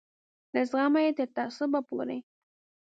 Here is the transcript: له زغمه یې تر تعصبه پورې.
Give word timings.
له 0.53 0.61
زغمه 0.69 0.99
یې 1.05 1.11
تر 1.17 1.27
تعصبه 1.35 1.79
پورې. 1.87 2.17